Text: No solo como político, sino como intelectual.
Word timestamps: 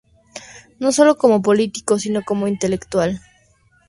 No 0.79 0.91
solo 0.91 1.15
como 1.15 1.43
político, 1.43 1.99
sino 1.99 2.23
como 2.23 2.47
intelectual. 2.47 3.21